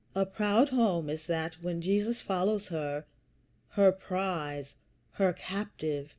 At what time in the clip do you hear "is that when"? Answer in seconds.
1.11-1.79